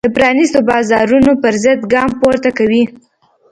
د 0.05 0.07
پرانیستو 0.17 0.59
بازارونو 0.69 1.31
پرضد 1.43 1.79
ګام 1.93 2.09
پورته 2.21 2.49
کوي. 2.57 2.83